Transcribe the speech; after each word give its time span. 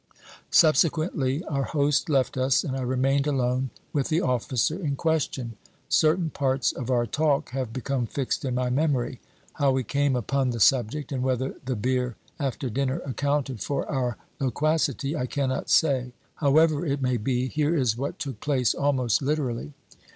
Subsequently 0.49 1.43
our 1.43 1.61
host 1.61 2.09
left 2.09 2.35
us 2.35 2.63
and 2.63 2.75
I 2.75 2.81
remained 2.81 3.27
alone 3.27 3.69
with 3.93 4.09
the 4.09 4.19
officer 4.19 4.75
in 4.75 4.95
question. 4.95 5.57
Certain 5.89 6.31
parts 6.31 6.71
of 6.71 6.89
our 6.89 7.05
talk 7.05 7.51
have 7.51 7.71
become 7.71 8.07
fixed 8.07 8.43
in 8.43 8.55
my 8.55 8.71
memory. 8.71 9.19
How 9.53 9.69
we 9.69 9.83
came 9.83 10.15
upon 10.15 10.49
the 10.49 10.59
subject, 10.59 11.11
and 11.11 11.21
whether 11.21 11.53
the 11.63 11.75
beer 11.75 12.15
after 12.39 12.67
dinner 12.67 12.97
accounted 13.05 13.61
for 13.61 13.85
our 13.91 14.17
loquacity, 14.39 15.15
I 15.15 15.27
cannot 15.27 15.69
say; 15.69 16.13
however 16.37 16.83
it 16.83 16.99
may 17.03 17.17
be, 17.17 17.47
here 17.47 17.77
is 17.77 17.95
what 17.95 18.17
took 18.17 18.39
place 18.39 18.73
almost 18.73 19.21
literally. 19.21 19.73